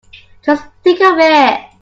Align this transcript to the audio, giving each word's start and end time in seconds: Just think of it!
Just 0.43 0.65
think 0.83 0.99
of 0.99 1.19
it! 1.19 1.71